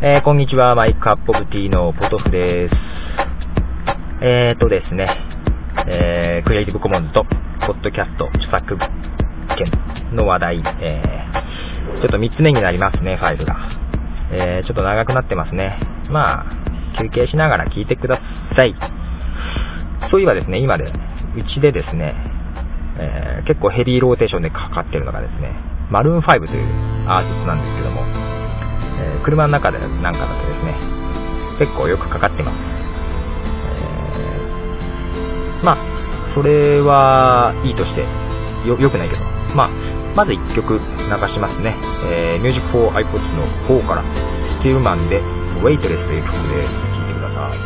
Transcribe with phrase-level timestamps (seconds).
[0.00, 2.74] えー、こんにちは、マイクアップオブティーのポトフです。
[4.22, 5.10] えーとですね、
[5.88, 7.24] えー、クリエイティブコモンズと、
[7.66, 13.56] ポッドキャスト著作権の話題、えー、ちょっと3つ目になりますね、ファイルが。
[14.30, 15.80] えー、ちょっと長くなってますね。
[16.08, 18.20] まあ、休憩しながら聞いてくだ
[18.54, 18.76] さい。
[20.12, 20.92] そういえばですね、今で、う
[21.56, 22.14] ちでですね、
[23.00, 25.50] えー、結構ヘビーローテーションでかかってるのがですね、
[25.90, 28.37] マルーン5というアーティストなんですけども、
[28.98, 30.74] えー、車の中でなんかだとですね、
[31.58, 32.56] 結構よくかかってます。
[33.64, 35.76] えー、まあ、
[36.34, 38.02] それはいいとして、
[38.66, 39.22] よ、良くないけど、
[39.54, 39.70] まあ、
[40.14, 40.86] まず1曲流し
[41.38, 41.76] ますね。
[42.10, 44.02] えー、Music for iPods の方から、
[44.58, 45.22] スティールマンで
[45.62, 46.70] Waitress という曲で聴
[47.02, 47.58] いてください。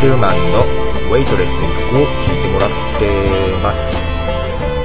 [0.00, 3.04] ベルマンのウェイトレスの曲を聴いてもらって
[3.62, 3.76] ます。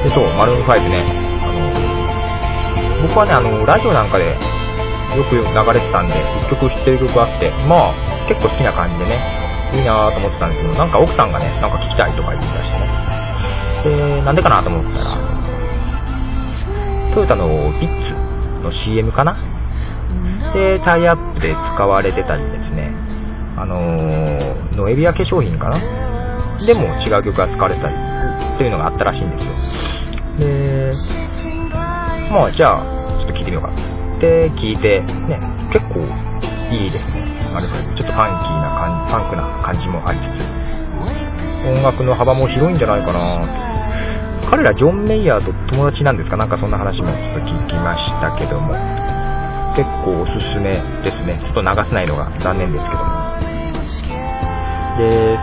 [0.04, 1.08] で、そう、丸のサイズね、
[1.42, 4.36] あの、僕はね、あの、ラジオなんかで
[5.16, 5.40] よく流
[5.74, 6.14] れてたんで、
[6.52, 9.24] 1曲知ってる曲あって、まあ、結構好きな感じでね、
[9.74, 14.20] いいなぁと思ってたんですけど、なんか奥さんがね、なんか聞きたいとか言ってたしてね。
[14.20, 15.16] で、なんでかなと思ったら、
[17.16, 17.48] トヨタの
[17.80, 18.12] ビッツ
[18.64, 19.38] の CM かな？
[20.54, 22.92] で、タイアップで使われてたりですね、
[23.58, 25.80] あのー、ノエビア化粧品かな？
[26.66, 29.52] でも違う曲が使われたりっていうのがあったらしいんですよ。
[30.40, 30.92] で、
[32.32, 32.84] まあじゃあ、
[33.20, 33.72] ちょっと聞いてみようか。
[34.20, 35.40] で、聞いて、ね、
[35.72, 36.00] 結構
[36.72, 37.24] いいですね。
[37.54, 40.44] あれちょっとファンキーな感じ、ファンクな感じもありつつ、
[41.68, 43.20] 音楽の幅も広いんじゃないかな
[44.50, 46.38] 彼らジョン・メイヤーと友達なんですか？
[46.38, 48.74] なんかそんな話もちょっと聞きましたけども、
[49.76, 51.40] 結構おすすめですね。
[51.42, 53.15] ちょっと流せないのが残念ですけども。
[54.98, 55.34] で、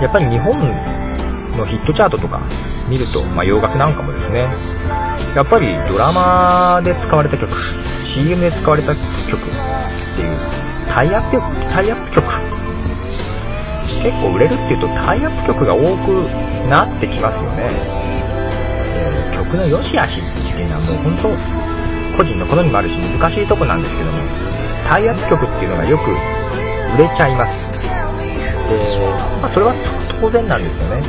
[0.00, 0.52] やっぱり日本
[1.56, 2.40] のヒットチャートとか
[2.88, 4.48] 見ると、まあ、洋楽なんかもですね、
[5.34, 7.50] やっぱりドラマで使われた曲、
[8.14, 9.44] CM で使われた曲っ
[10.16, 10.38] ていう、
[10.88, 11.38] タイアップ、
[11.70, 12.26] タイアップ曲、
[14.02, 16.12] 結構売れるっていうとタイアップ曲が多く
[16.68, 17.68] なってきますよね。
[19.34, 21.28] 曲の良し悪しっていうのはもう本当、
[22.16, 24.18] 個人の好みもあるし難しいとこなんですけども、
[24.88, 26.10] タイアップ曲っていうのがよく
[26.94, 27.88] 売れちゃいます。
[28.68, 28.76] で、
[29.40, 29.74] まあ、それは
[30.20, 31.00] 当然なんですよね。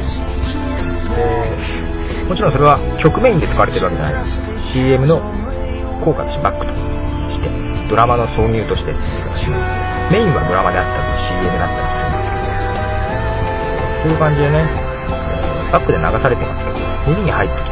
[2.16, 4.42] で、もちろんそれは曲メインで使われてるわけじゃないです。
[4.74, 5.20] CM の
[6.06, 6.84] 効果としてバックとし
[7.42, 7.50] て、
[7.90, 9.00] ドラマの挿入としてメ
[10.22, 11.08] インはドラマであったり
[11.42, 14.70] CM だったりするんです、そういう感じでね、
[15.72, 17.64] バックで流されてますけど、耳に入ってき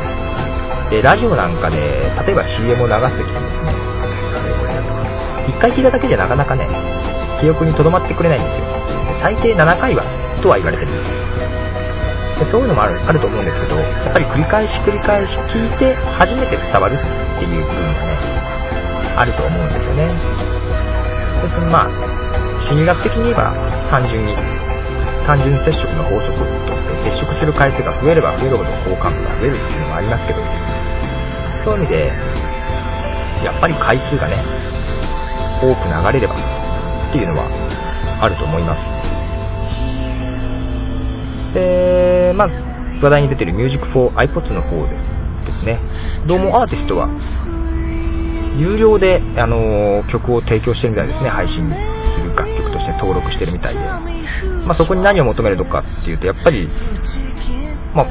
[0.90, 3.76] て、で、ラジオなんかで、例えば CM を流すときにですね、
[5.48, 6.68] 一回聞いただけじゃなかなかね、
[7.40, 8.66] 記憶に留まってくれないんですよ。
[9.22, 10.04] 最低7回は、
[10.42, 11.12] とは言われてるんです。
[12.38, 18.18] でそういうのもあるあると思うんですけど、やっぱり繰り返し繰り返し聞いて初めて伝わるっていう部分がね、
[19.18, 20.14] あると思うんですよね。
[21.42, 21.90] でそのまあ、
[22.70, 23.54] 心理学的に言えば
[23.90, 24.36] 単純に、
[25.26, 30.42] 単純接触の法則として接触する回数が増えれば増えるほど好感度が増えるっていうのもありますけど、
[31.66, 32.14] そういう意味で、
[33.44, 34.46] やっぱり回数がね、
[35.58, 36.36] 多く流れれば
[37.10, 37.48] っていうのは
[38.22, 38.80] あると思います。
[41.54, 42.50] で、まあ、
[43.02, 44.98] 話題に出てる Music for iPods の方で
[45.46, 45.80] ですね、
[46.28, 47.10] どうもアーティストは、
[48.58, 51.76] 有料で、あの曲を提供してるみたいですね、配信す
[52.24, 53.80] る楽曲として登録してるみたいで。
[54.66, 56.68] まあ、そこに何を求めるのかっていうと、やっぱり、
[57.94, 58.08] まあ、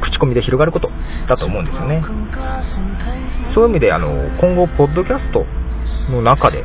[0.00, 0.90] 口コミで広がること
[1.28, 2.02] だと思うんですよね。
[3.54, 5.44] そういう意味で、あの、今後、ポッドキャスト
[6.10, 6.64] の中で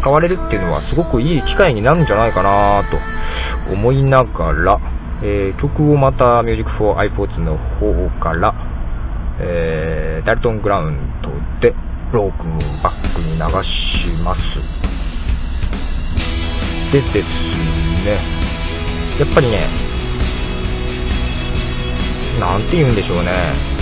[0.00, 4.80] 使われるっていうのはすごくいい機会になるんじゃないかなと思いながら、
[5.22, 8.54] えー、曲をまた Music for iPods の方から、
[9.40, 11.30] えー、ダルトングラウンド
[11.60, 11.74] で
[12.12, 14.40] ロークンバックに流します。
[16.92, 17.16] でです
[18.04, 18.20] ね、
[19.18, 19.68] やっぱりね、
[22.38, 23.76] なんて言うんでしょうね。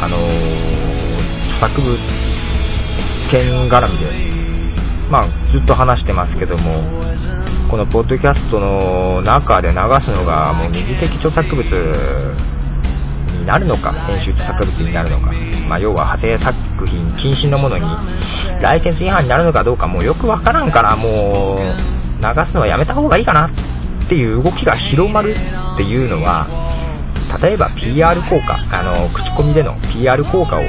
[0.00, 0.87] あのー、
[1.60, 1.96] 作物
[3.30, 4.10] 権絡みで、
[5.10, 6.82] まあ、ずっと話してますけども、
[7.70, 11.64] このポッドキャストの中で流すのがもう二次的著作物
[13.40, 15.32] になるのか、編集著作物になるのか、
[15.68, 17.84] まあ、要は派生作品禁止のものに
[18.62, 26.46] ライセンス違反になるのかどうかもうよくわからんから、もう流すのはやめた方がいいかなっていう動きが広まるっていうのは、
[27.42, 30.62] 例えば PR 効果、あの、口コミでの PR 効果を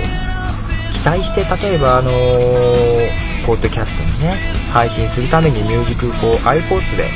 [0.93, 4.37] 期待して、例えばあのーポッドキャストにね、
[4.69, 7.09] 配信するためにミュージックこう iPods で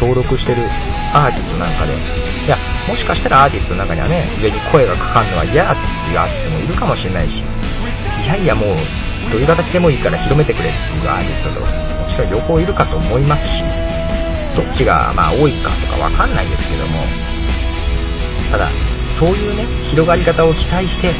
[0.00, 0.64] 登録してる
[1.12, 2.56] アーティストなんかで、いや、
[2.88, 8.76] もしかしたらアーティストの中にはね、上に声がかかるのは嫌っていうアーティストもいるかもしれないし、いやいやもう、
[9.28, 11.66] どういう形でもいいから広めてくれっていうアーティストと、も
[12.08, 13.52] ちろん両方いるかと思いますし、
[14.56, 17.04] どっちがまあ多いかとかわかんないですけども、
[18.50, 18.70] ただ、
[19.20, 21.12] そういうね、広がり方を期待して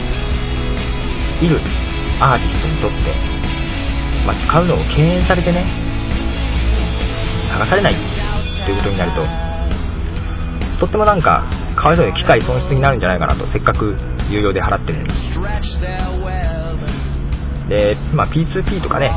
[1.45, 1.61] いる
[2.21, 2.97] アーティストにとって、
[4.27, 5.67] まあ、使うのを敬遠されてね、
[7.47, 7.95] 流されない
[8.65, 9.27] ということになると、
[10.81, 11.45] とってもなんか、
[11.77, 13.97] かわいそうに機械損失になるんじゃないかなと、せっかく
[14.29, 15.13] 有料で払ってるのに。
[17.69, 19.11] で、まあ、P2P とかね、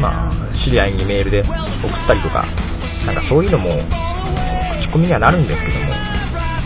[0.00, 0.32] まあ、
[0.64, 2.46] 知り合いにメールで送ったりとか、
[3.06, 3.76] なんかそういうのも、
[4.80, 5.90] 口コミにはなるんですけども、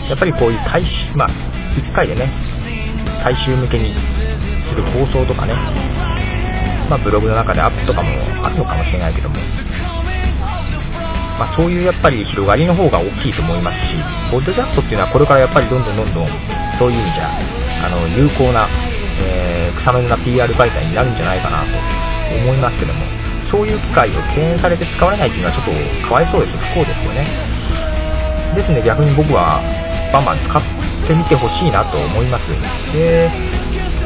[0.09, 2.31] やっぱりこういう大衆、まあ、1回でね、
[3.23, 3.93] 大衆向けに
[4.71, 5.53] する放送とかね、
[6.89, 8.09] まあ、ブログの中でアップとかも
[8.43, 9.35] あるのかもしれないけども、
[11.35, 13.99] まあ、そういうやっぱり広がりの方が大きいと思いますし、
[14.31, 16.27] ポッドキャストっていうのはこれからやっぱりどんどんどんどん、
[16.79, 18.67] そういう意味じゃ、あの、有効な、
[19.19, 21.75] えー、草の根な PR 媒体になるんじゃないかなと
[22.35, 23.03] 思いますけども、
[23.51, 26.57] そういう機会を敬遠されて使われないっていうのはちょっとかわいそうです。
[26.57, 27.27] 不幸ですよね。
[28.55, 29.59] ですね、逆に僕は
[30.13, 32.47] バンバン使ってみてほしいなと思います。
[32.93, 33.31] で、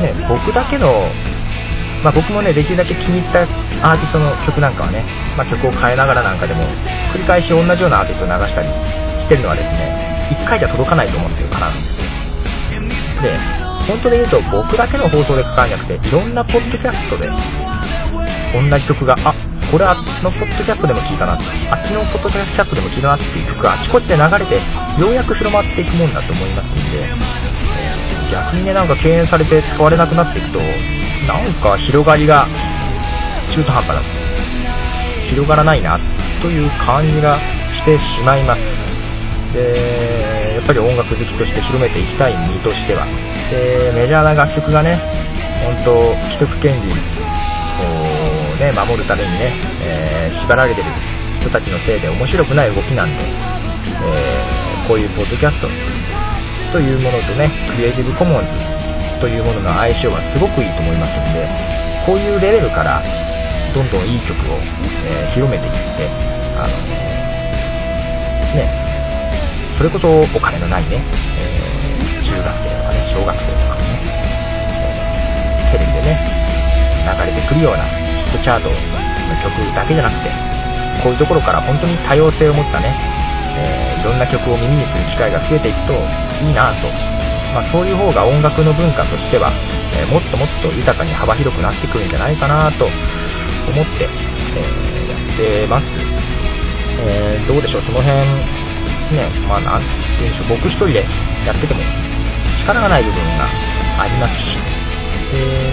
[0.01, 1.07] ね、僕だけの
[2.05, 3.41] まあ、僕もね、できるだけ気に入った
[3.81, 5.03] アーティストの曲なんかはね、
[5.35, 6.61] まあ、曲を変えながらなんかでも、
[7.11, 8.69] 繰り返し同じようなアーティストを流したり
[9.25, 11.73] してるのはですね、1回じゃ届かないと思ってるからな
[13.25, 13.65] で。
[13.89, 17.25] 本当で言うと僕だけの放送でかかんなくて、いろんなポッドキャストで、
[18.53, 19.33] 同じ曲が、あ、
[19.71, 24.61] これあっちのポッドキャストでも聞いたな、あっちのポッドキャストでも聞いたなっていう曲があちこちで流れて、
[25.01, 27.09] ようやく広まっていくもんだと思いますんで、
[28.31, 32.47] 逆にね、なんか敬遠されて使われなくなっていくと、なんか広がりが
[33.55, 34.25] 中途半端だ
[35.29, 35.99] 広がらないな
[36.41, 37.39] という感じが
[37.79, 38.85] してしまいます。
[39.53, 43.05] でやっぱり音楽好きとして広めていきたい身としては。
[43.49, 44.99] でメジャーな楽曲がね
[45.63, 46.95] 本当既得権利を、
[48.59, 50.91] ね、守るためにね、えー、縛られてる
[51.41, 55.69] 人たちのせいで面白くない動きなんで、えー、こういうポッドキャスト
[56.75, 58.51] というものとねクリエイティブコモンズ
[59.23, 61.47] というものの相性はすごくいいと思いますんで、
[62.03, 62.99] こういうレベルから
[63.71, 64.59] どんどんいい曲を、
[65.07, 66.11] えー、広めていって、
[66.59, 66.75] あの
[68.59, 68.67] ね、
[69.79, 70.99] それこそお金のないね、
[71.39, 73.95] えー、中学生とかね、小学生とかもね、
[75.71, 76.19] テレビでね、
[77.07, 78.75] 流れてくるようなヒットチャートの
[79.39, 80.27] 曲だけじゃなくて、
[80.99, 82.91] こういうところから本当に多様性を持ったね、
[83.57, 85.93] えー、いろんな曲を耳にする機会が増えていくと
[86.43, 86.87] いいなと。
[87.55, 89.53] まあ、そういう方が音楽の文化としては、
[89.95, 94.09] えー、もっともっと豊かに幅広くなってくるんじゃないかなと思って、
[94.55, 95.85] えー、やってます。
[97.07, 98.15] え、どうでしょう、その辺、
[99.15, 99.87] ね、まあ、なんて
[100.19, 101.05] 言うんでしょう、僕一人で
[101.45, 101.79] やってても
[102.59, 103.47] 力がない部分が
[103.99, 104.43] ありますし、
[105.33, 105.71] え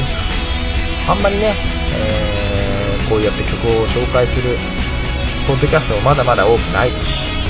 [1.09, 1.57] ー、あんまりね、
[1.95, 4.57] え、こうやって曲を紹介する
[5.47, 7.42] ポッドキャストもまだまだ多くないですし、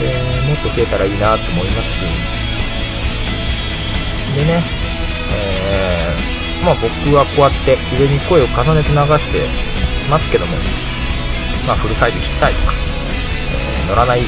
[0.00, 0.12] で
[0.46, 2.00] もっと増えたらいいなと思いますし、
[4.36, 4.64] でね、
[5.32, 9.48] えー、まあ僕はこうやって上に声を重ねて流して
[10.10, 10.56] ますけども、
[11.66, 14.22] まあフルサイズ聞きたいとか、えー、乗らない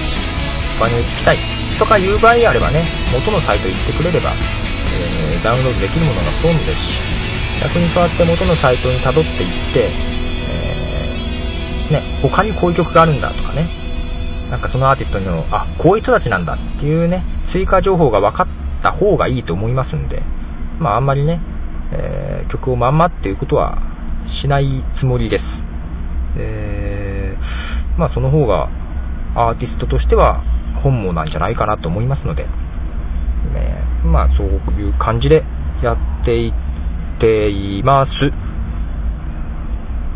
[0.81, 1.39] 場に聞きたい
[1.79, 6.89] とかいう場合あればね、元のサイト行ってくれれば、えー、ダウンロードできるものがほとんどですし、
[7.61, 9.91] 逆にそうやって元のサイトに辿っていって、
[10.49, 13.69] えー、ね、他にこういう曲があるんだとかね、
[14.51, 18.47] なんかそのアーティストの、あ、こういう人たちなんだっていうね、追加情報が分かっ
[18.83, 20.23] た方がいいと思いますんで、
[20.81, 21.41] まああんまりね、
[21.93, 23.79] えー、曲をまんまっていうことは
[24.43, 25.43] しないつもりです。
[26.39, 28.69] えー、まあその方が
[29.35, 30.43] アーティストとしては
[30.83, 32.49] 本望なんじゃないかなと思いますので、ね、
[34.05, 35.43] まあそういう感じで
[35.83, 38.11] やっていっています。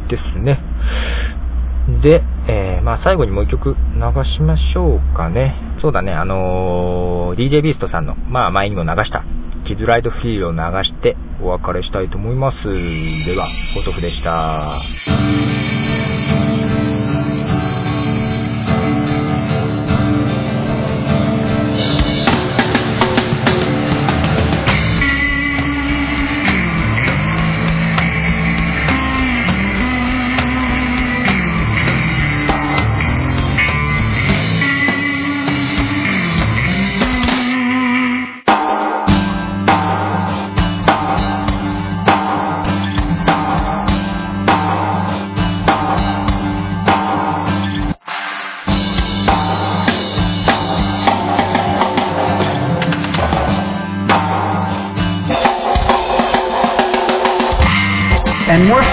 [0.08, 0.60] ですね。
[2.02, 3.74] で、えー、まあ最後にもう一曲流
[4.36, 5.54] しましょうかね。
[5.80, 9.24] そうだね、あのー、DJ ビーストさんの、まあ前にも流した、
[9.68, 12.56] キズライドフリーを流してお別れしたいと思います。
[12.64, 15.91] では、ポトフでした。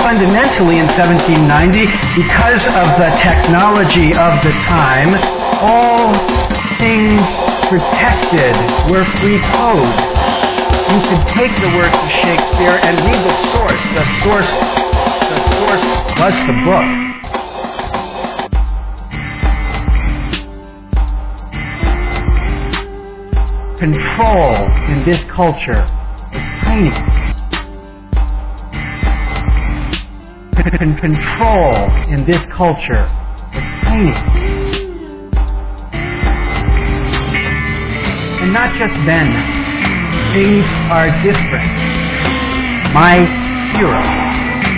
[0.10, 1.86] Fundamentally in 1790,
[2.18, 5.14] because of the technology of the time,
[5.62, 6.10] all
[6.82, 7.22] things
[7.70, 8.58] protected
[8.90, 9.94] were free code.
[10.90, 13.84] You could take the works of Shakespeare and read the source.
[13.94, 14.50] The source,
[15.30, 15.86] the source
[16.18, 16.90] was the book.
[23.78, 24.58] Control
[24.90, 25.86] in this culture
[26.34, 27.19] is tiny.
[30.64, 31.76] Control
[32.10, 33.04] in this culture
[33.54, 34.14] is tiny.
[38.42, 39.32] And not just then,
[40.34, 41.72] things are different.
[42.94, 43.20] My
[43.78, 44.02] hero,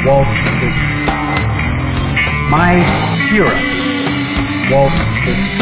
[0.05, 0.27] Walt
[0.59, 0.91] Disney.
[2.49, 2.83] My
[3.29, 3.55] hero,
[4.71, 4.93] Walt
[5.25, 5.60] Disney.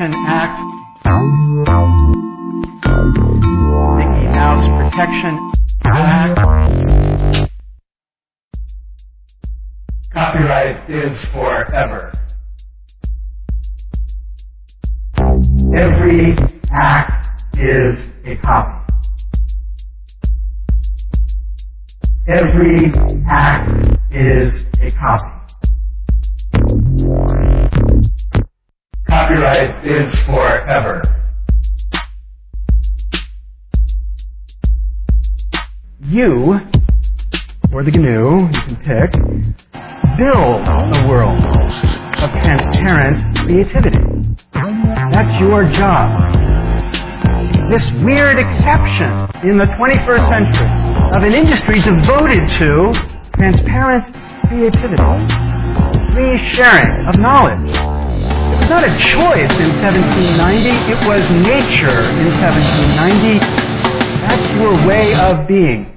[0.00, 0.58] Protection Act,
[3.98, 5.52] Mickey Mouse Protection
[5.84, 7.48] Act.
[10.10, 12.12] Copyright is forever.
[15.76, 16.34] Every
[16.72, 18.92] act is a copy.
[22.26, 22.90] Every
[23.28, 23.72] act
[24.10, 25.39] is a copy.
[36.10, 36.58] You,
[37.72, 39.12] or the GNU, you can pick,
[40.18, 41.38] build a world
[42.18, 44.36] of transparent creativity.
[45.12, 46.34] That's your job.
[47.70, 49.12] This weird exception
[49.48, 52.92] in the 21st century of an industry devoted to
[53.36, 54.04] transparent
[54.48, 54.96] creativity,
[56.12, 57.89] free sharing of knowledge.
[58.70, 63.40] Not a choice in 1790, it was nature in 1790.
[64.22, 65.89] That's your way of being.